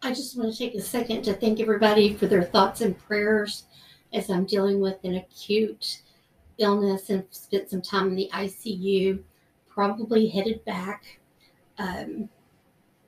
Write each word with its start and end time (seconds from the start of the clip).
I 0.00 0.10
just 0.10 0.38
want 0.38 0.52
to 0.52 0.56
take 0.58 0.76
a 0.76 0.80
second 0.80 1.22
to 1.22 1.34
thank 1.34 1.58
everybody 1.58 2.14
for 2.14 2.26
their 2.26 2.44
thoughts 2.44 2.82
and 2.82 2.96
prayers 2.96 3.64
as 4.12 4.30
I'm 4.30 4.44
dealing 4.44 4.80
with 4.80 5.02
an 5.02 5.16
acute 5.16 6.02
illness 6.58 7.10
and 7.10 7.24
spent 7.30 7.70
some 7.70 7.82
time 7.82 8.08
in 8.08 8.14
the 8.14 8.30
ICU, 8.32 9.20
probably 9.68 10.28
headed 10.28 10.64
back 10.64 11.18
um, 11.78 12.28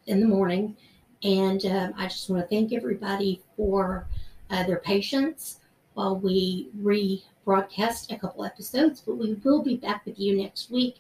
in 0.08 0.18
the 0.18 0.26
morning. 0.26 0.76
And 1.22 1.64
um, 1.66 1.94
I 1.96 2.08
just 2.08 2.28
want 2.28 2.42
to 2.42 2.48
thank 2.48 2.72
everybody 2.72 3.40
for 3.56 4.08
uh, 4.50 4.64
their 4.64 4.80
patience 4.80 5.60
while 5.94 6.18
we 6.18 6.70
rebroadcast 6.76 8.12
a 8.12 8.18
couple 8.18 8.44
episodes. 8.44 9.00
But 9.00 9.14
we 9.14 9.34
will 9.44 9.62
be 9.62 9.76
back 9.76 10.04
with 10.06 10.18
you 10.18 10.36
next 10.36 10.72
week 10.72 10.96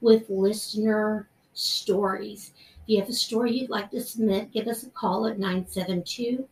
with 0.00 0.30
listener 0.30 1.28
stories. 1.52 2.52
You 2.92 3.00
have 3.00 3.08
a 3.08 3.14
story 3.14 3.52
you'd 3.52 3.70
like 3.70 3.90
to 3.92 4.02
submit, 4.02 4.52
give 4.52 4.68
us 4.68 4.82
a 4.82 4.90
call 4.90 5.26
at 5.26 5.38
972 5.38 6.46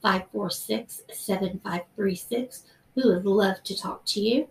546 0.00 1.02
7536. 1.12 2.62
We 2.94 3.02
would 3.04 3.26
love 3.26 3.62
to 3.62 3.76
talk 3.76 4.02
to 4.06 4.20
you 4.22 4.48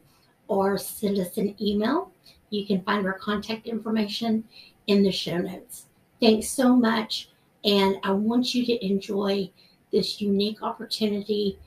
or 0.48 0.78
send 0.78 1.18
us 1.18 1.40
an 1.40 1.56
email. 1.60 2.12
You 2.52 2.68
can 2.68 2.84
find 2.84 3.08
our 3.08 3.18
contact 3.18 3.66
information 3.66 4.44
in 4.86 5.02
the 5.02 5.12
show 5.12 5.40
notes. 5.40 5.88
Thanks 6.22 6.48
so 6.48 6.76
much. 6.76 7.30
And 7.66 7.96
I 8.04 8.12
want 8.12 8.54
you 8.54 8.64
to 8.64 8.86
enjoy 8.86 9.50
this 9.92 10.22
unique 10.22 10.62
opportunity 10.62 11.58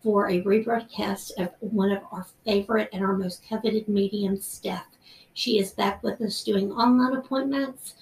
for 0.00 0.28
a 0.28 0.42
rebroadcast 0.42 1.32
of 1.38 1.50
one 1.58 1.90
of 1.90 2.04
our 2.12 2.24
favorite 2.44 2.88
and 2.92 3.04
our 3.04 3.16
most 3.16 3.42
coveted 3.48 3.88
mediums, 3.88 4.46
Steph. 4.46 4.86
She 5.32 5.58
is 5.58 5.72
back 5.72 6.04
with 6.04 6.20
us 6.20 6.44
doing 6.44 6.70
online 6.70 7.16
appointments 7.16 7.96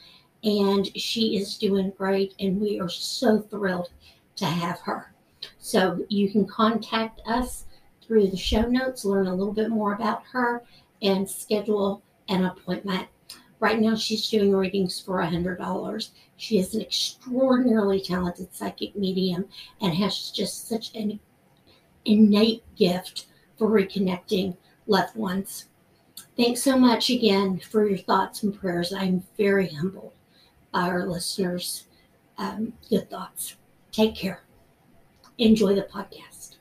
and 0.44 0.96
she 0.96 1.36
is 1.36 1.56
doing 1.56 1.92
great. 1.96 2.34
And 2.40 2.60
we 2.60 2.80
are 2.80 2.88
so 2.88 3.40
thrilled 3.40 3.90
to 4.36 4.46
have 4.46 4.80
her. 4.80 5.12
So 5.58 6.04
you 6.08 6.30
can 6.30 6.46
contact 6.46 7.20
us 7.26 7.66
through 8.04 8.28
the 8.28 8.36
show 8.36 8.62
notes, 8.62 9.04
learn 9.04 9.26
a 9.26 9.34
little 9.34 9.52
bit 9.52 9.70
more 9.70 9.94
about 9.94 10.22
her, 10.32 10.62
and 11.00 11.28
schedule 11.28 12.02
an 12.28 12.44
appointment. 12.44 13.08
Right 13.60 13.80
now, 13.80 13.94
she's 13.94 14.28
doing 14.28 14.54
readings 14.54 15.00
for 15.00 15.18
$100. 15.18 16.10
She 16.36 16.58
is 16.58 16.74
an 16.74 16.80
extraordinarily 16.80 18.00
talented 18.00 18.52
psychic 18.52 18.96
medium 18.96 19.46
and 19.80 19.94
has 19.94 20.30
just 20.30 20.68
such 20.68 20.94
an 20.96 21.20
innate 22.04 22.64
gift 22.76 23.26
for 23.56 23.68
reconnecting 23.68 24.56
loved 24.88 25.14
ones. 25.14 25.66
Thanks 26.36 26.62
so 26.62 26.76
much 26.76 27.10
again 27.10 27.60
for 27.60 27.86
your 27.86 27.98
thoughts 27.98 28.42
and 28.42 28.58
prayers. 28.58 28.92
I'm 28.92 29.22
very 29.36 29.68
humbled 29.68 30.12
our 30.74 31.06
listeners' 31.06 31.86
um, 32.38 32.72
good 32.88 33.10
thoughts. 33.10 33.56
Take 33.90 34.14
care. 34.14 34.42
Enjoy 35.38 35.74
the 35.74 35.82
podcast. 35.82 36.56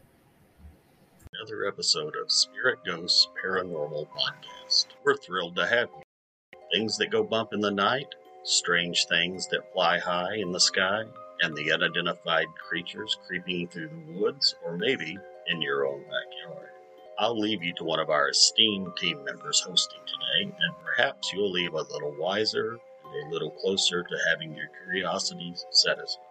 Another 1.34 1.66
episode 1.68 2.16
of 2.22 2.32
Spirit 2.32 2.80
Ghosts 2.86 3.28
Paranormal 3.44 4.08
Podcast. 4.10 4.88
We're 5.04 5.16
thrilled 5.16 5.56
to 5.56 5.66
have 5.66 5.90
you. 5.96 6.60
Things 6.72 6.98
that 6.98 7.12
go 7.12 7.24
bump 7.24 7.54
in 7.54 7.60
the 7.62 7.72
night, 7.72 8.08
strange 8.44 9.06
things 9.08 9.48
that 9.48 9.72
fly 9.74 10.00
high 10.00 10.36
in 10.36 10.52
the 10.52 10.60
sky, 10.60 11.04
and 11.42 11.56
the 11.56 11.72
unidentified 11.72 12.48
creatures 12.56 13.18
creeping 13.28 13.68
through 13.68 13.90
the 13.90 14.20
woods 14.20 14.56
or 14.64 14.78
maybe 14.78 15.18
in 15.48 15.62
your 15.62 15.88
own 15.88 16.02
backyard. 16.02 16.70
I'll 17.18 17.40
leave 17.40 17.64
you 17.64 17.74
to 17.76 17.84
one 17.84 18.00
of 18.00 18.10
our 18.10 18.30
esteemed 18.30 18.96
team 18.98 19.24
members 19.24 19.62
hosting 19.62 20.00
today, 20.06 20.56
and 20.60 20.74
perhaps 20.84 21.32
you'll 21.34 21.52
leave 21.52 21.74
a 21.74 21.84
little 21.84 22.16
wiser 22.18 22.78
a 23.12 23.30
little 23.30 23.52
closer 23.52 24.04
to 24.04 24.16
having 24.30 24.56
your 24.56 24.68
curiosities 24.84 25.66
satisfied. 25.72 26.26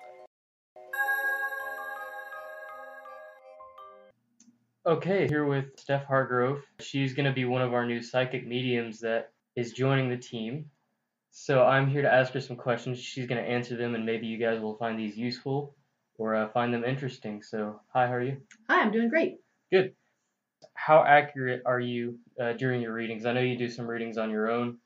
Okay, 4.86 5.28
here 5.28 5.44
with 5.44 5.78
Steph 5.78 6.06
Hargrove. 6.06 6.62
She's 6.80 7.12
going 7.12 7.26
to 7.26 7.32
be 7.32 7.44
one 7.44 7.60
of 7.60 7.74
our 7.74 7.84
new 7.84 8.02
psychic 8.02 8.46
mediums 8.46 9.00
that 9.00 9.30
is 9.54 9.72
joining 9.72 10.08
the 10.08 10.16
team. 10.16 10.70
So 11.30 11.64
I'm 11.64 11.88
here 11.88 12.02
to 12.02 12.12
ask 12.12 12.32
her 12.32 12.40
some 12.40 12.56
questions. 12.56 12.98
She's 12.98 13.26
going 13.26 13.42
to 13.42 13.48
answer 13.48 13.76
them, 13.76 13.94
and 13.94 14.06
maybe 14.06 14.26
you 14.26 14.38
guys 14.38 14.60
will 14.60 14.76
find 14.78 14.98
these 14.98 15.16
useful 15.16 15.76
or 16.18 16.34
uh, 16.34 16.48
find 16.48 16.72
them 16.72 16.84
interesting. 16.84 17.42
So, 17.42 17.80
hi, 17.92 18.06
how 18.06 18.14
are 18.14 18.22
you? 18.22 18.38
Hi, 18.68 18.80
I'm 18.80 18.90
doing 18.90 19.10
great. 19.10 19.36
Good. 19.70 19.94
How 20.74 21.04
accurate 21.04 21.62
are 21.66 21.80
you 21.80 22.18
uh, 22.42 22.54
during 22.54 22.80
your 22.80 22.92
readings? 22.92 23.26
I 23.26 23.32
know 23.32 23.40
you 23.40 23.56
do 23.56 23.68
some 23.68 23.86
readings 23.86 24.18
on 24.18 24.30
your 24.30 24.50
own. 24.50 24.78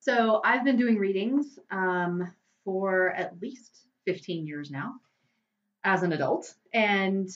So, 0.00 0.40
I've 0.44 0.64
been 0.64 0.76
doing 0.76 0.96
readings 0.96 1.58
um, 1.70 2.32
for 2.64 3.10
at 3.10 3.40
least 3.40 3.86
15 4.06 4.46
years 4.46 4.70
now 4.70 4.94
as 5.84 6.02
an 6.02 6.12
adult, 6.12 6.54
and 6.72 7.28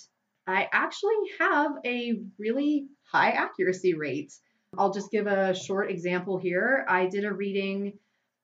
I 0.47 0.69
actually 0.73 1.15
have 1.39 1.73
a 1.85 2.21
really 2.39 2.87
high 3.11 3.31
accuracy 3.31 3.95
rate. 3.95 4.33
I'll 4.77 4.93
just 4.93 5.11
give 5.11 5.27
a 5.27 5.55
short 5.55 5.91
example 5.91 6.39
here. 6.39 6.85
I 6.89 7.07
did 7.07 7.25
a 7.25 7.33
reading 7.33 7.99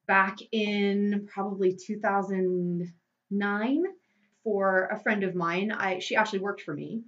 back 0.06 0.38
in 0.52 1.28
probably 1.32 1.76
2009 1.86 3.84
for 4.44 4.88
a 4.90 4.98
friend 5.00 5.24
of 5.24 5.34
mine. 5.34 5.72
I 5.72 5.98
she 5.98 6.16
actually 6.16 6.40
worked 6.40 6.62
for 6.62 6.74
me 6.74 7.02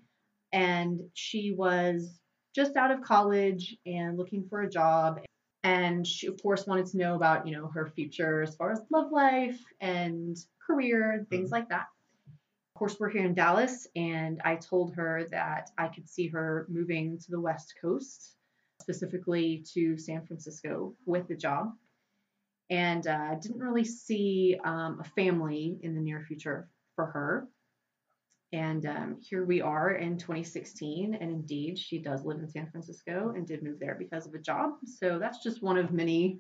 and 0.53 1.01
she 1.15 1.53
was 1.57 2.19
just 2.55 2.77
out 2.77 2.91
of 2.91 3.03
college 3.03 3.77
and 3.87 4.19
looking 4.19 4.47
for 4.49 4.63
a 4.63 4.71
job 4.71 5.21
and 5.65 6.07
she 6.07 6.27
of 6.27 6.41
course 6.43 6.67
wanted 6.67 6.87
to 6.87 6.99
know 6.99 7.15
about, 7.15 7.47
you 7.47 7.57
know, 7.57 7.69
her 7.69 7.87
future 7.87 8.43
as 8.43 8.55
far 8.57 8.73
as 8.73 8.81
love 8.91 9.13
life 9.13 9.61
and 9.81 10.37
career, 10.67 11.27
things 11.31 11.47
mm-hmm. 11.47 11.55
like 11.55 11.69
that. 11.69 11.87
Of 12.75 12.79
course, 12.79 12.97
we're 12.99 13.11
here 13.11 13.25
in 13.25 13.35
Dallas 13.35 13.87
and 13.95 14.41
I 14.45 14.57
told 14.57 14.95
her 14.95 15.27
that 15.31 15.71
I 15.79 15.89
could 15.89 16.09
see 16.09 16.29
her 16.29 16.67
moving 16.69 17.19
to 17.19 17.31
the 17.31 17.41
West 17.41 17.75
Coast, 17.81 18.35
specifically 18.81 19.65
to 19.75 19.97
San 19.99 20.27
Francisco 20.27 20.95
with 21.07 21.29
the 21.29 21.37
job 21.37 21.73
and 22.71 23.07
uh, 23.07 23.35
didn't 23.35 23.61
really 23.61 23.85
see 23.85 24.57
um, 24.65 24.99
a 25.01 25.05
family 25.05 25.79
in 25.83 25.95
the 25.95 26.01
near 26.01 26.25
future 26.27 26.69
for 26.97 27.07
her. 27.07 27.47
And 28.53 28.85
um, 28.85 29.17
here 29.21 29.45
we 29.45 29.63
are 29.63 29.93
in 29.93 30.19
2016, 30.19 31.17
and 31.19 31.31
indeed, 31.31 31.79
she 31.79 31.99
does 31.99 32.25
live 32.25 32.39
in 32.39 32.49
San 32.49 32.71
Francisco 32.71 33.33
and 33.35 33.47
did 33.47 33.63
move 33.63 33.79
there 33.81 33.97
because 33.99 34.27
of 34.27 34.35
a 34.35 34.39
job. 34.39 34.73
So 34.85 35.19
that's 35.19 35.43
just 35.43 35.63
one 35.63 35.79
of 35.79 35.91
many 35.91 36.39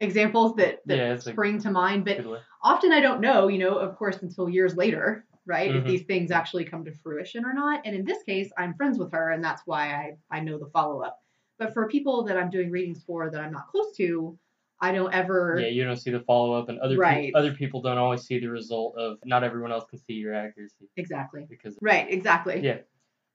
examples 0.00 0.54
that, 0.56 0.80
that 0.84 0.98
yeah, 0.98 1.16
spring 1.16 1.58
to 1.62 1.70
mind. 1.70 2.04
But 2.04 2.24
often 2.62 2.92
I 2.92 3.00
don't 3.00 3.22
know, 3.22 3.48
you 3.48 3.58
know, 3.58 3.78
of 3.78 3.96
course, 3.96 4.18
until 4.18 4.50
years 4.50 4.76
later, 4.76 5.24
right? 5.46 5.70
Mm-hmm. 5.70 5.78
If 5.78 5.84
these 5.86 6.02
things 6.02 6.30
actually 6.30 6.66
come 6.66 6.84
to 6.84 6.92
fruition 6.92 7.46
or 7.46 7.54
not. 7.54 7.80
And 7.86 7.96
in 7.96 8.04
this 8.04 8.22
case, 8.24 8.50
I'm 8.58 8.74
friends 8.74 8.98
with 8.98 9.10
her, 9.12 9.32
and 9.32 9.42
that's 9.42 9.62
why 9.64 9.88
I, 9.94 10.16
I 10.30 10.40
know 10.40 10.58
the 10.58 10.66
follow 10.66 11.00
up. 11.00 11.18
But 11.58 11.72
for 11.72 11.88
people 11.88 12.24
that 12.24 12.36
I'm 12.36 12.50
doing 12.50 12.70
readings 12.70 13.02
for 13.04 13.30
that 13.30 13.40
I'm 13.40 13.52
not 13.52 13.68
close 13.68 13.96
to, 13.96 14.38
I 14.80 14.92
don't 14.92 15.12
ever. 15.12 15.58
Yeah, 15.60 15.68
you 15.68 15.84
don't 15.84 15.96
see 15.96 16.10
the 16.10 16.20
follow 16.20 16.52
up, 16.52 16.68
and 16.68 16.78
other 16.78 16.96
right. 16.96 17.26
people, 17.26 17.40
other 17.40 17.52
people 17.52 17.82
don't 17.82 17.98
always 17.98 18.22
see 18.22 18.38
the 18.38 18.48
result 18.48 18.96
of. 18.96 19.18
Not 19.24 19.44
everyone 19.44 19.72
else 19.72 19.84
can 19.88 19.98
see 19.98 20.14
your 20.14 20.34
accuracy. 20.34 20.88
Exactly. 20.96 21.46
Because. 21.48 21.76
Right. 21.80 22.06
Exactly. 22.08 22.60
Yeah. 22.62 22.78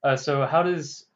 Uh, 0.02 0.16
so 0.16 0.46
how 0.46 0.62
does 0.62 1.06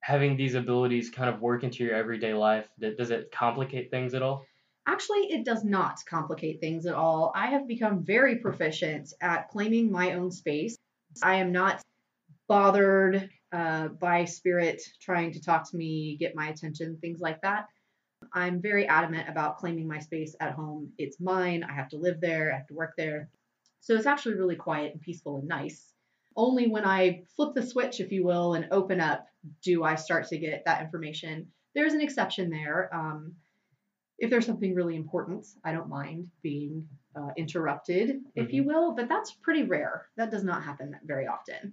having 0.00 0.36
these 0.36 0.54
abilities 0.54 1.10
kind 1.10 1.28
of 1.28 1.40
work 1.40 1.64
into 1.64 1.84
your 1.84 1.94
everyday 1.94 2.34
life? 2.34 2.68
Does 2.78 3.10
it 3.10 3.30
complicate 3.32 3.90
things 3.90 4.14
at 4.14 4.22
all? 4.22 4.44
Actually, 4.86 5.30
it 5.30 5.44
does 5.44 5.64
not 5.64 5.98
complicate 6.08 6.60
things 6.60 6.86
at 6.86 6.94
all. 6.94 7.30
I 7.34 7.48
have 7.48 7.68
become 7.68 8.02
very 8.02 8.36
proficient 8.36 9.12
at 9.20 9.48
claiming 9.50 9.92
my 9.92 10.12
own 10.12 10.30
space. 10.30 10.78
I 11.22 11.36
am 11.36 11.52
not 11.52 11.82
bothered 12.48 13.28
uh, 13.52 13.88
by 13.88 14.24
spirit 14.24 14.82
trying 15.02 15.32
to 15.32 15.42
talk 15.42 15.70
to 15.70 15.76
me, 15.76 16.16
get 16.18 16.34
my 16.34 16.48
attention, 16.48 16.96
things 17.00 17.20
like 17.20 17.42
that. 17.42 17.66
I'm 18.32 18.60
very 18.60 18.86
adamant 18.86 19.28
about 19.28 19.58
claiming 19.58 19.88
my 19.88 19.98
space 19.98 20.34
at 20.40 20.52
home. 20.52 20.92
It's 20.98 21.20
mine. 21.20 21.64
I 21.64 21.72
have 21.72 21.88
to 21.90 21.96
live 21.96 22.20
there. 22.20 22.52
I 22.52 22.56
have 22.56 22.66
to 22.68 22.74
work 22.74 22.94
there. 22.96 23.28
So 23.80 23.94
it's 23.94 24.06
actually 24.06 24.34
really 24.34 24.56
quiet 24.56 24.92
and 24.92 25.00
peaceful 25.00 25.38
and 25.38 25.48
nice. 25.48 25.92
Only 26.36 26.68
when 26.68 26.84
I 26.84 27.24
flip 27.36 27.54
the 27.54 27.66
switch, 27.66 28.00
if 28.00 28.12
you 28.12 28.24
will, 28.24 28.54
and 28.54 28.68
open 28.70 29.00
up, 29.00 29.26
do 29.62 29.82
I 29.82 29.94
start 29.94 30.28
to 30.28 30.38
get 30.38 30.64
that 30.66 30.82
information. 30.82 31.48
There's 31.74 31.94
an 31.94 32.00
exception 32.00 32.50
there. 32.50 32.94
Um, 32.94 33.34
if 34.18 34.30
there's 34.30 34.46
something 34.46 34.74
really 34.74 34.96
important, 34.96 35.46
I 35.64 35.72
don't 35.72 35.88
mind 35.88 36.28
being 36.42 36.86
uh, 37.16 37.30
interrupted, 37.36 38.08
mm-hmm. 38.08 38.40
if 38.40 38.52
you 38.52 38.64
will, 38.64 38.94
but 38.94 39.08
that's 39.08 39.32
pretty 39.32 39.62
rare. 39.62 40.06
That 40.16 40.30
does 40.30 40.44
not 40.44 40.64
happen 40.64 40.96
very 41.04 41.26
often. 41.26 41.72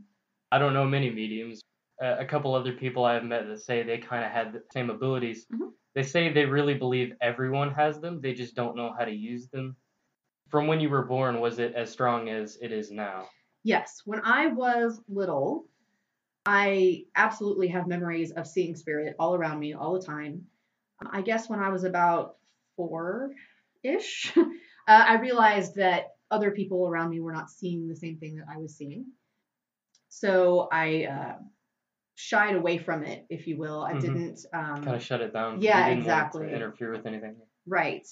I 0.51 0.59
don't 0.59 0.73
know 0.73 0.85
many 0.85 1.09
mediums. 1.09 1.61
Uh, 2.01 2.17
a 2.19 2.25
couple 2.25 2.53
other 2.53 2.73
people 2.73 3.05
I've 3.05 3.23
met 3.23 3.47
that 3.47 3.61
say 3.61 3.83
they 3.83 3.97
kind 3.97 4.23
of 4.23 4.31
had 4.31 4.53
the 4.53 4.63
same 4.73 4.89
abilities. 4.89 5.45
Mm-hmm. 5.53 5.69
They 5.95 6.03
say 6.03 6.31
they 6.31 6.45
really 6.45 6.73
believe 6.73 7.13
everyone 7.21 7.71
has 7.73 7.99
them, 7.99 8.19
they 8.21 8.33
just 8.33 8.53
don't 8.53 8.75
know 8.75 8.93
how 8.97 9.05
to 9.05 9.11
use 9.11 9.47
them. 9.47 9.77
From 10.49 10.67
when 10.67 10.79
you 10.79 10.89
were 10.89 11.05
born, 11.05 11.39
was 11.39 11.57
it 11.57 11.73
as 11.73 11.89
strong 11.89 12.29
as 12.29 12.57
it 12.61 12.71
is 12.71 12.91
now? 12.91 13.27
Yes. 13.63 14.01
When 14.05 14.21
I 14.23 14.47
was 14.47 15.01
little, 15.07 15.65
I 16.45 17.05
absolutely 17.15 17.69
have 17.69 17.87
memories 17.87 18.31
of 18.31 18.45
seeing 18.45 18.75
spirit 18.75 19.15
all 19.17 19.35
around 19.35 19.59
me 19.59 19.73
all 19.73 19.93
the 19.93 20.05
time. 20.05 20.45
I 21.11 21.21
guess 21.21 21.49
when 21.49 21.59
I 21.59 21.69
was 21.69 21.83
about 21.83 22.35
four 22.75 23.31
ish, 23.83 24.31
uh, 24.37 24.45
I 24.87 25.15
realized 25.15 25.75
that 25.75 26.15
other 26.29 26.51
people 26.51 26.87
around 26.87 27.09
me 27.09 27.21
were 27.21 27.33
not 27.33 27.49
seeing 27.49 27.87
the 27.87 27.95
same 27.95 28.17
thing 28.17 28.35
that 28.35 28.45
I 28.53 28.57
was 28.57 28.75
seeing. 28.75 29.05
So 30.09 30.67
I 30.71 31.05
uh, 31.05 31.35
shied 32.15 32.55
away 32.55 32.77
from 32.77 33.03
it, 33.03 33.25
if 33.29 33.45
you 33.47 33.57
will. 33.57 33.83
I 33.83 33.93
Mhm. 33.93 34.01
didn't. 34.01 34.45
Um, 34.53 34.83
Kind 34.83 34.95
of 34.95 35.01
shut 35.03 35.21
it 35.21 35.33
down. 35.33 35.61
yeah, 35.61 35.87
exactly. 35.87 36.51
interfere 36.51 36.91
with 36.91 37.05
anything. 37.05 37.35
Right. 37.67 38.07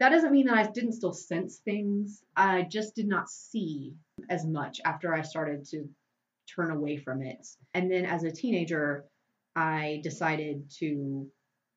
That 0.00 0.10
doesn't 0.10 0.32
mean 0.32 0.46
that 0.46 0.56
I 0.58 0.70
didn't 0.70 0.92
still 0.92 1.12
sense 1.12 1.58
things. 1.58 2.24
I 2.36 2.62
just 2.62 2.96
did 2.96 3.06
not 3.06 3.30
see 3.30 3.94
as 4.28 4.44
much 4.44 4.80
after 4.84 5.14
I 5.14 5.22
started 5.22 5.64
to 5.66 5.88
turn 6.52 6.70
away 6.72 6.96
from 6.96 7.22
it. 7.22 7.46
And 7.74 7.90
then 7.90 8.04
as 8.04 8.24
a 8.24 8.30
teenager, 8.32 9.04
I 9.54 10.00
decided 10.02 10.68
to 10.78 11.30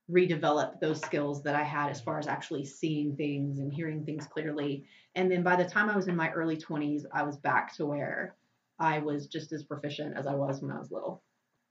redevelop 0.10 0.80
those 0.80 1.02
skills 1.02 1.44
that 1.44 1.56
I 1.56 1.64
had 1.64 1.90
as 1.90 2.02
far 2.02 2.18
as 2.20 2.28
actually 2.28 2.66
seeing 2.66 3.16
things 3.16 3.60
and 3.60 3.72
hearing 3.72 4.04
things 4.06 4.26
clearly. 4.28 4.86
And 5.16 5.32
then 5.32 5.44
by 5.44 5.56
the 5.56 5.66
time 5.70 5.90
I 5.90 5.96
was 5.96 6.08
in 6.08 6.16
my 6.16 6.32
early 6.32 6.58
20s, 6.58 7.06
I 7.12 7.24
was 7.24 7.38
back 7.38 7.76
to 7.76 7.86
where 7.86 8.36
I 8.80 9.00
was 9.00 9.28
just 9.28 9.52
as 9.52 9.64
proficient 9.64 10.18
as 10.18 10.26
I 10.28 10.36
was 10.36 10.62
when 10.62 10.72
I 10.72 10.80
was 10.80 10.92
little. 10.92 11.24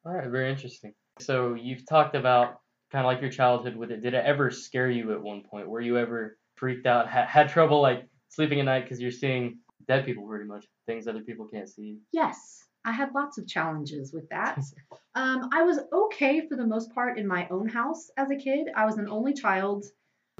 All 0.06 0.12
right, 0.12 0.29
very 0.29 0.51
interesting. 0.51 0.93
So 1.21 1.55
you've 1.55 1.87
talked 1.89 2.15
about 2.15 2.61
kind 2.93 3.05
of 3.05 3.11
like 3.11 3.21
your 3.23 3.31
childhood 3.31 3.77
with 3.77 3.91
it. 3.91 4.03
Did 4.03 4.15
it 4.15 4.25
ever 4.25 4.51
scare 4.51 4.91
you 4.91 5.12
at 5.12 5.23
one 5.23 5.43
point? 5.43 5.69
Were 5.69 5.81
you 5.81 5.97
ever 5.97 6.37
freaked 6.56 6.87
out? 6.87 7.09
Ha- 7.09 7.27
had 7.27 7.49
trouble 7.49 7.81
like 7.81 8.06
sleeping 8.29 8.61
at 8.61 8.67
night 8.67 8.83
because 8.83 9.01
you're 9.01 9.11
seeing 9.11 9.59
dead 9.89 10.05
people 10.05 10.27
pretty 10.27 10.45
much, 10.45 10.67
things 10.87 11.06
other 11.06 11.23
people 11.23 11.47
can't 11.47 11.69
see. 11.69 11.99
Yes, 12.12 12.65
I 12.85 12.93
had 12.93 13.15
lots 13.15 13.39
of 13.39 13.47
challenges 13.47 14.12
with 14.12 14.29
that. 14.31 14.61
Um, 15.17 15.49
I 15.53 15.62
was 15.62 15.79
okay 15.93 16.45
for 16.49 16.56
the 16.56 16.67
most 16.67 16.93
part 16.93 17.21
in 17.21 17.27
my 17.29 17.47
own 17.49 17.69
house 17.69 18.11
as 18.17 18.33
a 18.33 18.37
kid. 18.37 18.67
I 18.75 18.85
was 18.85 18.99
an 18.99 19.09
only 19.09 19.33
child, 19.33 19.85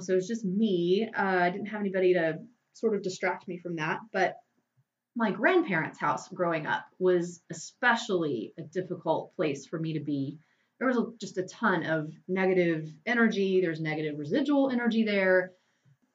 so 0.01 0.11
it 0.11 0.17
was 0.17 0.27
just 0.27 0.43
me. 0.43 1.09
Uh, 1.17 1.21
I 1.23 1.49
didn't 1.49 1.67
have 1.67 1.79
anybody 1.79 2.13
to 2.15 2.39
sort 2.73 2.93
of 2.93 3.01
distract 3.01 3.47
me 3.47 3.57
from 3.57 3.77
that. 3.77 3.99
But 4.11 4.35
my 5.15 5.31
grandparents' 5.31 5.99
house 5.99 6.27
growing 6.29 6.67
up 6.67 6.85
was 6.99 7.41
especially 7.49 8.53
a 8.57 8.61
difficult 8.63 9.33
place 9.35 9.65
for 9.65 9.79
me 9.79 9.93
to 9.93 9.99
be. 10.01 10.37
There 10.79 10.87
was 10.87 10.99
just 11.21 11.37
a 11.37 11.43
ton 11.43 11.85
of 11.85 12.11
negative 12.27 12.89
energy, 13.05 13.61
there's 13.61 13.79
negative 13.79 14.19
residual 14.19 14.69
energy 14.69 15.03
there. 15.03 15.53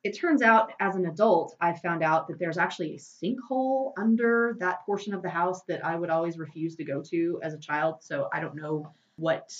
It 0.04 0.18
turns 0.18 0.42
out, 0.42 0.72
as 0.80 0.96
an 0.96 1.06
adult, 1.06 1.56
I 1.60 1.74
found 1.74 2.02
out 2.02 2.28
that 2.28 2.38
there's 2.38 2.58
actually 2.58 2.94
a 2.94 2.98
sinkhole 2.98 3.92
under 3.98 4.56
that 4.60 4.84
portion 4.86 5.12
of 5.14 5.22
the 5.22 5.28
house 5.28 5.62
that 5.68 5.84
I 5.84 5.96
would 5.96 6.10
always 6.10 6.38
refuse 6.38 6.76
to 6.76 6.84
go 6.84 7.02
to 7.10 7.40
as 7.42 7.54
a 7.54 7.58
child. 7.58 7.96
So 8.00 8.28
I 8.32 8.40
don't 8.40 8.56
know 8.56 8.92
what 9.16 9.52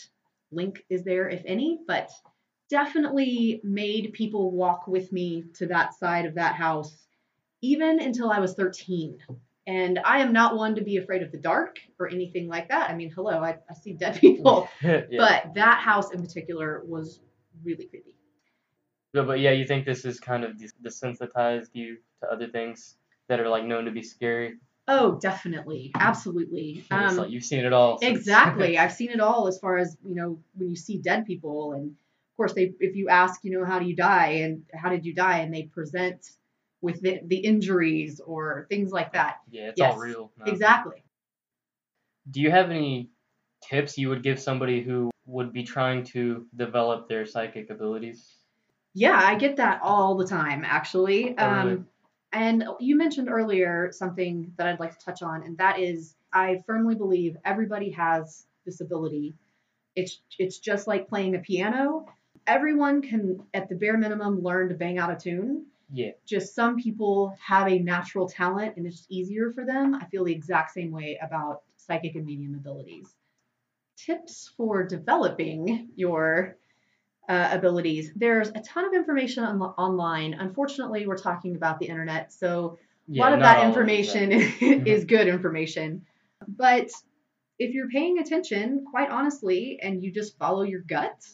link 0.50 0.82
is 0.88 1.04
there, 1.04 1.28
if 1.28 1.42
any, 1.44 1.78
but 1.86 2.10
definitely 2.70 3.60
made 3.64 4.12
people 4.12 4.50
walk 4.50 4.86
with 4.86 5.12
me 5.12 5.44
to 5.54 5.66
that 5.66 5.94
side 5.94 6.24
of 6.24 6.34
that 6.34 6.54
house, 6.54 7.06
even 7.62 8.00
until 8.00 8.30
I 8.30 8.40
was 8.40 8.54
13. 8.54 9.18
And 9.66 10.00
I 10.04 10.18
am 10.18 10.32
not 10.32 10.56
one 10.56 10.74
to 10.74 10.82
be 10.82 10.96
afraid 10.96 11.22
of 11.22 11.30
the 11.30 11.38
dark 11.38 11.78
or 11.98 12.08
anything 12.08 12.48
like 12.48 12.68
that. 12.70 12.90
I 12.90 12.94
mean, 12.94 13.10
hello, 13.10 13.42
I, 13.42 13.56
I 13.70 13.74
see 13.74 13.92
dead 13.92 14.16
people. 14.20 14.68
yeah. 14.82 15.02
But 15.16 15.54
that 15.54 15.78
house 15.80 16.12
in 16.12 16.22
particular 16.22 16.82
was 16.84 17.20
really 17.62 17.84
creepy. 17.86 18.16
But, 19.12 19.26
but 19.26 19.40
yeah, 19.40 19.50
you 19.50 19.66
think 19.66 19.84
this 19.84 20.04
is 20.04 20.20
kind 20.20 20.44
of 20.44 20.58
des- 20.58 20.68
desensitized 20.84 21.70
you 21.72 21.98
to 22.22 22.30
other 22.30 22.48
things 22.48 22.96
that 23.28 23.40
are 23.40 23.48
like 23.48 23.64
known 23.64 23.84
to 23.84 23.90
be 23.90 24.02
scary? 24.02 24.54
Oh, 24.88 25.18
definitely. 25.20 25.92
Absolutely. 25.94 26.84
Um, 26.90 27.16
like 27.16 27.30
you've 27.30 27.44
seen 27.44 27.64
it 27.64 27.72
all. 27.72 28.00
so 28.00 28.06
exactly. 28.08 28.76
I've 28.78 28.92
seen 28.92 29.10
it 29.10 29.20
all 29.20 29.46
as 29.46 29.58
far 29.58 29.78
as, 29.78 29.96
you 30.04 30.14
know, 30.14 30.38
when 30.54 30.68
you 30.68 30.76
see 30.76 30.98
dead 30.98 31.26
people 31.26 31.74
and 31.74 31.90
of 31.90 32.36
course 32.36 32.54
they 32.54 32.72
if 32.80 32.96
you 32.96 33.08
ask, 33.08 33.44
you 33.44 33.56
know, 33.56 33.64
how 33.64 33.78
do 33.78 33.84
you 33.84 33.94
die 33.94 34.40
and 34.42 34.62
how 34.74 34.88
did 34.88 35.04
you 35.04 35.14
die 35.14 35.38
and 35.40 35.54
they 35.54 35.64
present 35.64 36.30
with 36.82 37.00
the, 37.02 37.20
the 37.26 37.36
injuries 37.36 38.20
or 38.20 38.66
things 38.70 38.90
like 38.92 39.12
that. 39.12 39.38
yeah, 39.50 39.68
it's 39.68 39.78
Yes, 39.78 39.94
all 39.94 40.00
real. 40.00 40.32
now. 40.38 40.50
Exactly. 40.50 41.02
Do 42.30 42.40
you 42.40 42.50
have 42.50 42.70
any 42.70 43.10
tips 43.68 43.98
you 43.98 44.08
would 44.08 44.22
give 44.22 44.40
somebody 44.40 44.82
who 44.82 45.10
would 45.26 45.52
be 45.52 45.62
trying 45.62 46.04
to 46.04 46.46
develop 46.56 47.08
their 47.08 47.26
psychic 47.26 47.70
abilities? 47.70 48.36
Yeah, 48.94 49.18
I 49.18 49.36
get 49.36 49.56
that 49.56 49.80
all 49.82 50.16
the 50.16 50.26
time, 50.26 50.64
actually. 50.64 51.36
Oh, 51.38 51.46
really? 51.46 51.72
Um, 51.72 51.86
and 52.32 52.64
you 52.78 52.96
mentioned 52.96 53.28
earlier 53.28 53.90
something 53.92 54.52
that 54.56 54.66
I'd 54.66 54.80
like 54.80 54.96
to 54.98 55.04
touch 55.04 55.22
on, 55.22 55.42
and 55.42 55.58
that 55.58 55.78
is 55.78 56.14
I 56.32 56.62
firmly 56.66 56.94
believe 56.94 57.36
everybody 57.44 57.90
has 57.90 58.46
this 58.64 58.80
ability. 58.80 59.34
It's 59.96 60.20
it's 60.38 60.58
just 60.58 60.86
like 60.86 61.08
playing 61.08 61.34
a 61.34 61.40
piano. 61.40 62.06
Everyone 62.46 63.02
can, 63.02 63.42
at 63.52 63.68
the 63.68 63.74
bare 63.74 63.98
minimum, 63.98 64.42
learn 64.42 64.68
to 64.68 64.74
bang 64.74 64.98
out 64.98 65.10
a 65.10 65.16
tune. 65.16 65.66
Yeah. 65.92 66.12
Just 66.26 66.54
some 66.54 66.76
people 66.76 67.36
have 67.44 67.68
a 67.68 67.78
natural 67.78 68.28
talent, 68.28 68.76
and 68.76 68.86
it's 68.86 68.98
just 68.98 69.10
easier 69.10 69.52
for 69.52 69.64
them. 69.64 69.94
I 69.94 70.04
feel 70.06 70.24
the 70.24 70.32
exact 70.32 70.72
same 70.72 70.90
way 70.92 71.18
about 71.22 71.62
psychic 71.76 72.14
and 72.14 72.24
medium 72.24 72.54
abilities. 72.54 73.14
Tips 73.96 74.52
for 74.56 74.84
developing 74.84 75.90
your 75.96 76.56
uh, 77.28 77.48
abilities. 77.52 78.12
There's 78.16 78.48
a 78.48 78.60
ton 78.60 78.84
of 78.84 78.94
information 78.94 79.44
on, 79.44 79.60
online. 79.60 80.34
Unfortunately, 80.34 81.06
we're 81.06 81.16
talking 81.16 81.56
about 81.56 81.78
the 81.78 81.86
internet, 81.86 82.32
so 82.32 82.78
a 83.16 83.18
Yeah, 83.18 83.22
lot 83.22 83.32
of 83.34 83.40
that 83.40 83.64
information 83.64 84.32
is 84.86 85.04
good 85.04 85.28
information. 85.28 86.06
But 86.48 86.90
if 87.58 87.74
you're 87.74 87.88
paying 87.90 88.18
attention, 88.18 88.84
quite 88.90 89.10
honestly, 89.10 89.78
and 89.82 90.02
you 90.02 90.10
just 90.10 90.38
follow 90.38 90.62
your 90.62 90.80
gut, 90.80 91.28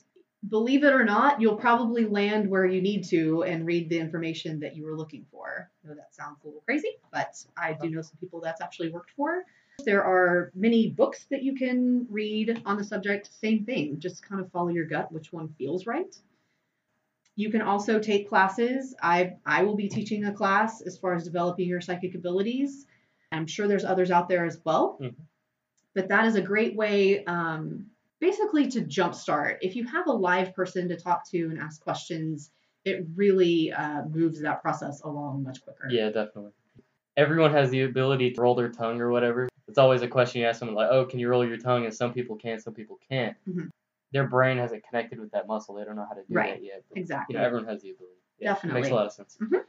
believe 0.48 0.84
it 0.84 0.92
or 0.92 1.04
not, 1.04 1.40
you'll 1.40 1.56
probably 1.56 2.04
land 2.04 2.48
where 2.48 2.66
you 2.66 2.80
need 2.80 3.04
to 3.04 3.42
and 3.44 3.66
read 3.66 3.88
the 3.88 3.98
information 3.98 4.60
that 4.60 4.76
you 4.76 4.84
were 4.84 4.96
looking 4.96 5.26
for. 5.30 5.70
I 5.84 5.88
know 5.88 5.94
that 5.94 6.14
sounds 6.14 6.38
a 6.44 6.46
little 6.46 6.62
crazy, 6.62 6.98
but 7.12 7.44
I 7.56 7.72
do 7.74 7.90
know 7.90 8.02
some 8.02 8.16
people 8.20 8.40
that's 8.40 8.60
actually 8.60 8.90
worked 8.90 9.10
for. 9.16 9.44
There 9.84 10.04
are 10.04 10.50
many 10.54 10.88
books 10.90 11.26
that 11.30 11.42
you 11.42 11.54
can 11.54 12.06
read 12.10 12.62
on 12.64 12.76
the 12.76 12.84
subject. 12.84 13.30
Same 13.32 13.64
thing, 13.64 13.98
just 13.98 14.22
kind 14.22 14.40
of 14.40 14.50
follow 14.50 14.68
your 14.68 14.86
gut, 14.86 15.12
which 15.12 15.32
one 15.32 15.48
feels 15.58 15.86
right. 15.86 16.16
You 17.34 17.50
can 17.50 17.60
also 17.60 17.98
take 17.98 18.28
classes. 18.28 18.94
I 19.02 19.34
I 19.44 19.62
will 19.62 19.76
be 19.76 19.88
teaching 19.88 20.24
a 20.24 20.32
class 20.32 20.80
as 20.80 20.96
far 20.96 21.14
as 21.14 21.24
developing 21.24 21.68
your 21.68 21.82
psychic 21.82 22.14
abilities. 22.14 22.86
I'm 23.32 23.46
sure 23.46 23.68
there's 23.68 23.84
others 23.84 24.10
out 24.10 24.28
there 24.28 24.46
as 24.46 24.58
well. 24.64 24.98
Mhm. 25.00 25.14
But 25.94 26.08
that 26.08 26.24
is 26.26 26.36
a 26.36 26.42
great 26.42 26.74
way, 26.74 27.24
um, 27.24 27.90
basically, 28.20 28.68
to 28.70 28.82
jumpstart. 28.82 29.58
If 29.60 29.76
you 29.76 29.84
have 29.86 30.06
a 30.06 30.12
live 30.12 30.54
person 30.54 30.88
to 30.88 30.96
talk 30.96 31.28
to 31.30 31.38
and 31.44 31.58
ask 31.58 31.80
questions, 31.82 32.50
it 32.84 33.04
really 33.14 33.72
uh, 33.72 34.02
moves 34.04 34.40
that 34.40 34.62
process 34.62 35.00
along 35.02 35.42
much 35.42 35.62
quicker. 35.62 35.88
Yeah, 35.90 36.06
definitely. 36.10 36.52
Everyone 37.16 37.50
has 37.52 37.70
the 37.70 37.82
ability 37.82 38.32
to 38.32 38.40
roll 38.40 38.54
their 38.54 38.68
tongue 38.68 39.00
or 39.00 39.10
whatever. 39.10 39.48
It's 39.68 39.78
always 39.78 40.02
a 40.02 40.08
question 40.08 40.40
you 40.42 40.46
ask 40.46 40.58
someone 40.60 40.76
like, 40.76 40.88
"Oh, 40.90 41.04
can 41.06 41.18
you 41.18 41.28
roll 41.28 41.46
your 41.46 41.56
tongue?" 41.56 41.84
And 41.84 41.92
some 41.94 42.12
people 42.12 42.36
can, 42.36 42.60
some 42.60 42.74
people 42.74 42.98
can't. 43.08 43.36
Mhm. 43.48 43.70
Their 44.12 44.28
brain 44.28 44.58
hasn't 44.58 44.84
connected 44.86 45.18
with 45.18 45.30
that 45.32 45.46
muscle. 45.48 45.74
They 45.74 45.84
don't 45.84 45.96
know 45.96 46.06
how 46.08 46.14
to 46.14 46.22
do 46.28 46.34
Right. 46.34 46.54
that 46.54 46.62
yet. 46.62 46.84
But, 46.88 46.98
Exactly. 46.98 47.34
You 47.34 47.40
know, 47.40 47.46
everyone 47.46 47.66
has 47.68 47.82
the 47.82 47.90
ability. 47.90 48.14
Yeah, 48.38 48.52
Definitely. 48.52 48.80
makes 48.82 48.90
a 48.92 48.94
lot 48.94 49.06
of 49.06 49.12
sense. 49.12 49.36
Mhm. 49.40 49.64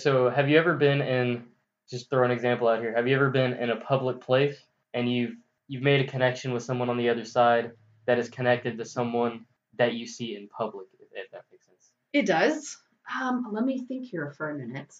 So, 0.00 0.28
have 0.30 0.48
you 0.48 0.58
ever 0.58 0.74
been 0.74 1.00
in? 1.02 1.44
Just 1.88 2.10
throw 2.10 2.24
an 2.24 2.30
example 2.30 2.68
out 2.68 2.80
here. 2.80 2.94
Have 2.94 3.06
you 3.08 3.14
ever 3.16 3.30
been 3.30 3.54
in 3.54 3.70
a 3.70 3.76
public 3.76 4.20
place 4.20 4.62
and 4.92 5.10
you've 5.10 5.36
you've 5.68 5.82
made 5.82 6.00
a 6.00 6.10
connection 6.10 6.52
with 6.52 6.62
someone 6.62 6.90
on 6.90 6.96
the 6.96 7.08
other 7.08 7.24
side 7.24 7.72
that 8.06 8.18
is 8.18 8.28
connected 8.28 8.78
to 8.78 8.84
someone 8.84 9.44
that 9.76 9.94
you 9.94 10.06
see 10.06 10.34
in 10.34 10.48
public? 10.48 10.86
If, 10.98 11.08
if 11.12 11.30
that 11.30 11.44
makes 11.52 11.66
sense. 11.66 11.90
It 12.12 12.26
does. 12.26 12.76
Um, 13.20 13.46
let 13.52 13.64
me 13.64 13.84
think 13.86 14.06
here 14.06 14.34
for 14.36 14.50
a 14.50 14.58
minute, 14.58 14.94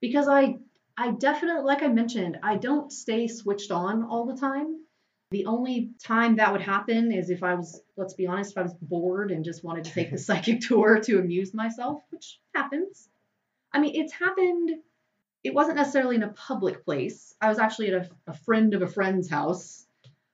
because 0.00 0.28
I 0.28 0.58
I 0.96 1.12
definitely, 1.12 1.62
like 1.62 1.82
I 1.82 1.88
mentioned, 1.88 2.38
I 2.42 2.56
don't 2.56 2.92
stay 2.92 3.26
switched 3.26 3.70
on 3.70 4.04
all 4.04 4.26
the 4.26 4.38
time. 4.38 4.84
The 5.30 5.46
only 5.46 5.92
time 6.02 6.36
that 6.36 6.52
would 6.52 6.60
happen 6.60 7.10
is 7.10 7.30
if 7.30 7.42
I 7.42 7.54
was, 7.54 7.80
let's 7.96 8.14
be 8.14 8.26
honest, 8.26 8.52
if 8.52 8.58
I 8.58 8.62
was 8.62 8.74
bored 8.74 9.30
and 9.30 9.44
just 9.44 9.64
wanted 9.64 9.84
to 9.84 9.92
take 9.92 10.10
the 10.10 10.18
psychic 10.26 10.60
tour 10.60 11.00
to 11.00 11.18
amuse 11.18 11.54
myself, 11.54 12.02
which 12.10 12.38
happens. 12.54 13.08
I 13.72 13.80
mean, 13.80 13.94
it's 13.94 14.12
happened. 14.12 14.70
It 15.42 15.54
wasn't 15.54 15.76
necessarily 15.76 16.16
in 16.16 16.22
a 16.22 16.32
public 16.32 16.84
place. 16.84 17.34
I 17.40 17.48
was 17.48 17.58
actually 17.58 17.94
at 17.94 18.06
a, 18.06 18.10
a 18.26 18.34
friend 18.34 18.74
of 18.74 18.82
a 18.82 18.88
friend's 18.88 19.30
house. 19.30 19.86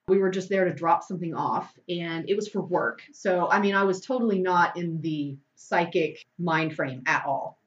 We 0.09 0.19
were 0.19 0.31
just 0.31 0.49
there 0.49 0.65
to 0.65 0.73
drop 0.73 1.03
something 1.03 1.35
off, 1.35 1.77
and 1.89 2.31
it 2.31 2.37
was 2.37 2.49
for 2.49 2.63
work. 2.63 3.03
So, 3.13 3.49
I 3.51 3.61
mean, 3.61 3.75
I 3.75 3.83
was 3.83 4.01
totally 4.01 4.39
not 4.39 4.77
in 4.77 5.01
the 5.01 5.37
psychic 5.57 6.25
mind 6.39 6.77
frame 6.77 7.03
at 7.07 7.27
all. 7.27 7.59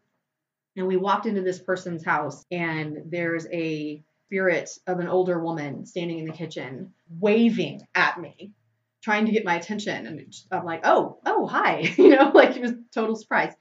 And 0.77 0.87
we 0.87 0.95
walked 0.95 1.25
into 1.25 1.41
this 1.41 1.59
person's 1.59 2.05
house, 2.05 2.45
and 2.49 2.99
there's 3.07 3.45
a 3.51 4.01
spirit 4.27 4.69
of 4.87 4.99
an 4.99 5.09
older 5.09 5.39
woman 5.43 5.85
standing 5.85 6.19
in 6.19 6.25
the 6.25 6.31
kitchen, 6.31 6.93
waving 7.19 7.85
at 7.93 8.21
me, 8.21 8.53
trying 9.01 9.25
to 9.25 9.33
get 9.33 9.43
my 9.43 9.55
attention. 9.55 10.07
And 10.07 10.33
I'm 10.51 10.63
like, 10.63 10.81
oh, 10.85 11.17
oh, 11.25 11.45
hi. 11.45 11.93
You 11.97 12.09
know, 12.09 12.31
like 12.33 12.55
it 12.55 12.61
was 12.61 12.73
total 12.93 13.17
surprise. 13.17 13.53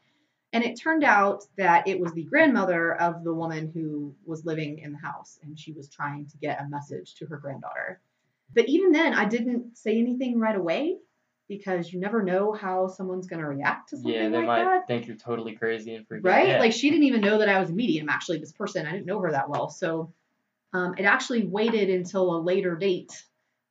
And 0.53 0.63
it 0.63 0.81
turned 0.81 1.05
out 1.05 1.43
that 1.57 1.89
it 1.89 1.99
was 1.99 2.13
the 2.13 2.23
grandmother 2.23 2.95
of 2.95 3.25
the 3.25 3.35
woman 3.35 3.71
who 3.75 4.15
was 4.25 4.47
living 4.47 4.79
in 4.79 4.93
the 4.93 4.99
house, 4.99 5.39
and 5.43 5.59
she 5.59 5.73
was 5.73 5.89
trying 5.89 6.27
to 6.27 6.39
get 6.39 6.61
a 6.61 6.69
message 6.69 7.15
to 7.17 7.27
her 7.27 7.39
granddaughter. 7.39 8.01
But 8.55 8.69
even 8.69 8.93
then, 8.93 9.15
I 9.15 9.25
didn't 9.27 9.77
say 9.77 9.99
anything 9.99 10.39
right 10.39 10.57
away. 10.57 10.97
because 11.49 11.91
you 11.93 11.99
never 11.99 12.23
know 12.23 12.53
how 12.53 12.89
someone's 12.89 13.27
going 13.27 13.41
to 13.41 13.49
react 13.49 13.89
to 13.89 13.97
something 13.97 14.13
Yeah, 14.13 14.29
they 14.29 14.37
like 14.37 14.47
might 14.47 14.65
that. 14.65 14.87
think 14.87 15.07
you're 15.07 15.17
totally 15.17 15.55
crazy 15.57 15.95
and 15.95 16.07
freak 16.07 16.21
out. 16.25 16.29
Right? 16.29 16.49
Yeah. 16.49 16.59
Like 16.59 16.73
she 16.73 16.91
didn't 16.91 17.05
even 17.07 17.23
know 17.23 17.39
that 17.39 17.49
I 17.49 17.59
was 17.59 17.71
a 17.71 17.73
medium, 17.73 18.11
actually, 18.11 18.39
this 18.39 18.53
person. 18.53 18.87
I 18.87 18.93
didn't 18.93 19.07
know 19.07 19.21
her 19.21 19.31
that 19.33 19.49
well. 19.49 19.71
So 19.71 20.13
um, 20.75 20.95
it 20.99 21.05
actually 21.05 21.45
waited 21.47 21.89
until 21.89 22.37
a 22.37 22.39
later 22.43 22.77
date 22.77 23.23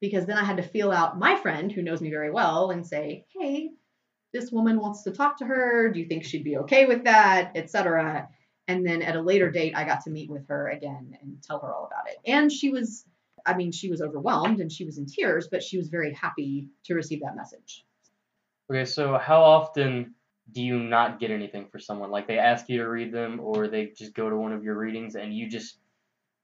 because 0.01 0.25
then 0.25 0.39
I 0.39 0.43
had 0.43 0.57
to 0.57 0.63
feel 0.63 0.91
out 0.91 1.19
my 1.19 1.35
friend 1.35 1.71
who 1.71 1.83
knows 1.83 2.01
me 2.01 2.09
very 2.09 2.31
well 2.31 2.71
and 2.71 2.83
say, 2.85 3.25
hey, 3.39 3.69
this 4.33 4.51
woman 4.51 4.79
wants 4.79 5.03
to 5.03 5.11
talk 5.11 5.37
to 5.37 5.45
her. 5.45 5.91
Do 5.91 5.99
you 5.99 6.07
think 6.07 6.23
she'd 6.23 6.43
be 6.43 6.57
okay 6.57 6.85
with 6.87 7.03
that? 7.03 7.51
Etc. 7.55 8.27
And 8.67 8.83
then 8.87 9.03
at 9.03 9.15
a 9.15 9.21
later 9.21 9.51
date, 9.51 9.73
I 9.75 9.83
got 9.83 10.03
to 10.05 10.09
meet 10.09 10.31
with 10.31 10.47
her 10.47 10.67
again 10.69 11.15
and 11.21 11.43
tell 11.43 11.59
her 11.59 11.71
all 11.71 11.85
about 11.85 12.09
it. 12.09 12.17
And 12.25 12.51
she 12.51 12.69
was, 12.71 13.05
I 13.47 13.55
mean, 13.55 13.71
she 13.71 13.89
was 13.89 14.01
overwhelmed 14.01 14.59
and 14.59 14.71
she 14.71 14.85
was 14.85 14.97
in 14.97 15.05
tears, 15.05 15.47
but 15.49 15.63
she 15.63 15.77
was 15.77 15.87
very 15.87 16.13
happy 16.13 16.67
to 16.85 16.93
receive 16.93 17.21
that 17.21 17.35
message. 17.35 17.85
Okay, 18.69 18.85
so 18.85 19.17
how 19.17 19.41
often 19.41 20.13
do 20.51 20.61
you 20.61 20.77
not 20.77 21.19
get 21.19 21.31
anything 21.31 21.67
for 21.71 21.79
someone? 21.79 22.11
Like 22.11 22.27
they 22.27 22.37
ask 22.37 22.67
you 22.67 22.79
to 22.79 22.89
read 22.89 23.13
them, 23.13 23.39
or 23.41 23.67
they 23.67 23.87
just 23.97 24.13
go 24.13 24.29
to 24.29 24.35
one 24.35 24.51
of 24.51 24.63
your 24.63 24.77
readings 24.77 25.15
and 25.15 25.33
you 25.33 25.49
just 25.49 25.77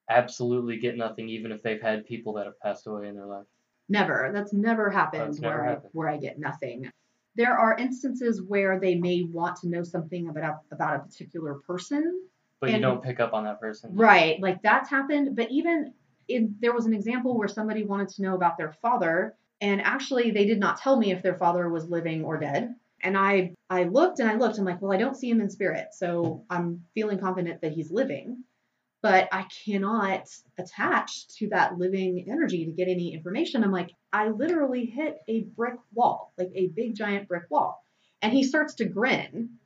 absolutely 0.10 0.78
get 0.78 0.98
nothing, 0.98 1.30
even 1.30 1.52
if 1.52 1.62
they've 1.62 1.82
had 1.82 2.06
people 2.06 2.34
that 2.34 2.46
have 2.46 2.60
passed 2.62 2.88
away 2.88 3.08
in 3.08 3.16
their 3.16 3.26
life. 3.26 3.46
Never. 3.90 4.32
That's 4.34 4.54
never 4.54 4.90
happened 4.90 5.34
That's 5.34 5.40
never 5.40 5.58
where 5.58 5.66
happened. 5.66 5.86
I 5.88 5.98
where 5.98 6.10
I 6.10 6.18
get 6.18 6.40
nothing. 6.40 6.90
There 7.36 7.58
are 7.58 7.76
instances 7.78 8.42
where 8.42 8.80
they 8.80 8.96
may 8.96 9.24
want 9.24 9.58
to 9.58 9.68
know 9.68 9.84
something 9.84 10.30
about 10.30 10.62
about 10.72 10.96
a 10.96 11.00
particular 11.00 11.56
person. 11.56 12.28
But 12.62 12.72
you 12.72 12.80
don't 12.80 13.04
pick 13.04 13.20
up 13.20 13.34
on 13.34 13.44
that 13.44 13.60
person. 13.60 13.94
Right. 13.94 14.40
Like 14.40 14.62
that's 14.62 14.90
happened, 14.90 15.36
but 15.36 15.52
even 15.52 15.94
in 16.28 16.56
there 16.60 16.74
was 16.74 16.86
an 16.86 16.94
example 16.94 17.38
where 17.38 17.48
somebody 17.48 17.84
wanted 17.84 18.10
to 18.10 18.22
know 18.22 18.36
about 18.36 18.58
their 18.58 18.72
father 18.82 19.36
and 19.64 19.82
actually 19.82 20.32
they 20.32 20.46
did 20.46 20.60
not 20.60 20.78
tell 20.78 20.98
me 20.98 21.12
if 21.12 21.24
their 21.24 21.36
father 21.38 21.70
was 21.70 21.90
living 21.90 22.26
or 22.26 22.38
dead. 22.38 22.76
And 23.02 23.18
I 23.18 23.54
I 23.70 23.84
looked 23.86 24.20
and 24.20 24.30
I 24.30 24.36
looked. 24.36 24.58
I'm 24.58 24.66
like, 24.66 24.82
well, 24.82 24.92
I 24.92 24.98
don't 24.98 25.16
see 25.16 25.30
him 25.30 25.42
in 25.42 25.50
spirit, 25.50 25.88
so 25.94 26.46
I'm 26.50 26.84
feeling 26.94 27.18
confident 27.18 27.62
that 27.62 27.72
he's 27.72 27.90
living. 27.90 28.44
But 29.02 29.30
I 29.32 29.46
cannot 29.66 30.30
attach 30.58 31.28
to 31.40 31.50
that 31.50 31.78
living 31.78 32.26
energy 32.30 32.66
to 32.66 32.72
get 32.72 32.88
any 32.88 33.14
information. 33.14 33.64
I'm 33.64 33.72
like, 33.72 33.92
I 34.14 34.30
literally 34.30 34.86
hit 34.86 35.18
a 35.28 35.44
brick 35.44 35.76
wall, 35.94 36.34
like 36.38 36.52
a 36.56 36.68
big 36.68 36.96
giant 36.96 37.28
brick 37.28 37.44
wall. 37.50 37.84
And 38.22 38.32
he 38.32 38.44
starts 38.44 38.76
to 38.76 38.86
grin. 38.86 39.58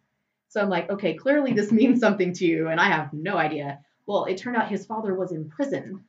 So 0.50 0.62
I'm 0.62 0.70
like, 0.70 0.90
okay, 0.90 1.16
clearly 1.16 1.54
this 1.54 1.72
means 1.72 2.00
something 2.00 2.34
to 2.34 2.46
you, 2.46 2.68
and 2.68 2.80
I 2.80 2.90
have 2.90 3.14
no 3.14 3.36
idea. 3.36 3.80
Well, 4.06 4.26
it 4.26 4.38
turned 4.38 4.58
out 4.58 4.70
his 4.70 4.86
father 4.86 5.14
was 5.14 5.32
in 5.32 5.50
prison. 5.50 6.04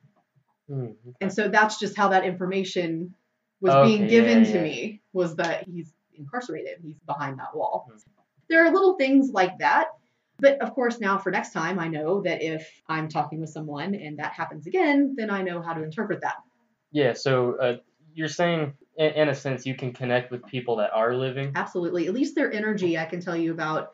Okay. 0.71 0.93
And 1.21 1.33
so 1.33 1.47
that's 1.47 1.79
just 1.79 1.97
how 1.97 2.09
that 2.09 2.25
information 2.25 3.13
was 3.61 3.73
Okay, 3.73 3.97
being 3.97 4.07
given 4.07 4.39
yeah, 4.45 4.51
to 4.51 4.57
yeah. 4.57 4.63
me 4.63 5.01
was 5.13 5.35
that 5.37 5.65
he's 5.65 5.93
incarcerated. 6.15 6.77
He's 6.81 6.99
behind 7.05 7.39
that 7.39 7.55
wall. 7.55 7.89
Mhm. 7.91 8.01
There 8.49 8.65
are 8.65 8.71
little 8.71 8.95
things 8.95 9.31
like 9.31 9.57
that. 9.59 9.89
But 10.41 10.61
of 10.61 10.73
course, 10.73 11.01
now 11.01 11.17
for 11.17 11.31
next 11.31 11.51
time, 11.51 11.79
I 11.79 11.89
know 11.89 12.21
that 12.21 12.41
if 12.41 12.65
I'm 12.87 13.09
talking 13.09 13.41
with 13.41 13.49
someone 13.49 13.93
and 13.93 14.17
that 14.19 14.31
happens 14.31 14.67
again, 14.67 15.15
then 15.17 15.29
I 15.29 15.41
know 15.41 15.61
how 15.61 15.73
to 15.73 15.83
interpret 15.83 16.21
that. 16.21 16.35
Yeah, 16.91 17.13
so 17.13 17.57
uh, 17.59 17.77
you're 18.13 18.29
saying, 18.29 18.73
in, 18.97 19.11
in 19.11 19.29
a 19.29 19.35
sense, 19.35 19.65
you 19.65 19.75
can 19.75 19.91
connect 19.91 20.31
with 20.31 20.45
people 20.45 20.77
that 20.77 20.91
are 20.93 21.13
living. 21.13 21.51
Absolutely. 21.55 22.07
At 22.07 22.13
least 22.13 22.35
their 22.35 22.51
energy, 22.51 22.97
I 22.97 23.05
can 23.05 23.19
tell 23.19 23.35
you 23.35 23.51
about. 23.51 23.91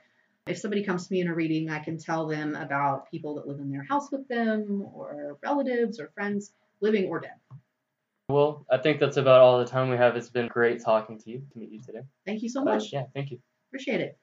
If 0.47 0.59
somebody 0.59 0.83
comes 0.83 1.07
to 1.07 1.13
me 1.13 1.21
in 1.21 1.27
a 1.27 1.33
reading, 1.33 1.71
I 1.71 1.79
can 1.79 1.97
tell 1.97 2.27
them 2.27 2.55
about 2.55 3.09
people 3.09 3.33
that 3.35 3.47
live 3.47 3.57
in 3.57 3.71
their 3.71 3.83
house 3.83 4.11
with 4.11 4.27
them 4.27 4.85
or 4.93 5.39
relatives 5.41 5.99
or 5.99 6.11
friends, 6.13 6.51
living 6.85 7.05
or 7.09 7.19
dead. 7.19 7.33
Well, 8.29 8.65
I 8.71 8.77
think 8.77 8.99
that's 8.99 9.17
about 9.17 9.41
all 9.41 9.59
the 9.59 9.65
time 9.65 9.89
we 9.89 9.97
have. 9.97 10.15
It's 10.15 10.29
been 10.29 10.47
great 10.47 10.81
talking 10.83 11.19
to 11.19 11.29
you, 11.29 11.43
to 11.51 11.59
meet 11.59 11.71
you 11.71 11.81
today. 11.81 12.01
Thank 12.25 12.41
you 12.43 12.49
so 12.49 12.61
Uh, 12.61 12.65
much. 12.65 12.91
yeah, 12.93 13.03
thank 13.13 13.31
you. 13.31 13.39
Appreciate 13.69 14.01
it. 14.01 14.17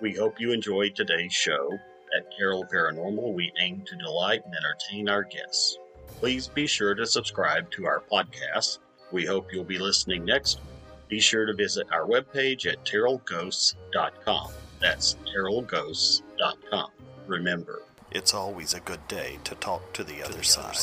We 0.00 0.12
hope 0.14 0.40
you 0.40 0.52
enjoyed 0.52 0.94
today's 0.94 1.32
show. 1.32 1.70
At 2.16 2.30
Terrell 2.36 2.64
Paranormal, 2.64 3.32
we 3.34 3.52
aim 3.60 3.82
to 3.86 3.96
delight 3.96 4.42
and 4.44 4.54
entertain 4.54 5.08
our 5.08 5.22
guests. 5.24 5.78
Please 6.20 6.46
be 6.48 6.66
sure 6.66 6.94
to 6.94 7.04
subscribe 7.06 7.70
to 7.72 7.86
our 7.86 8.00
podcast. 8.00 8.78
We 9.12 9.24
hope 9.24 9.52
you'll 9.52 9.64
be 9.64 9.78
listening 9.78 10.24
next. 10.24 10.60
Be 11.08 11.20
sure 11.20 11.46
to 11.46 11.52
visit 11.54 11.86
our 11.92 12.04
webpage 12.06 12.66
at 12.70 12.84
terrellghosts.com. 12.84 14.50
That's 14.80 15.16
terrellghosts.com. 15.26 16.90
Remember, 17.26 17.82
it's 18.16 18.34
always 18.34 18.74
a 18.74 18.80
good 18.80 19.06
day 19.08 19.38
to 19.44 19.54
talk 19.56 19.92
to 19.92 20.02
the 20.02 20.22
other 20.24 20.42
side. 20.42 20.74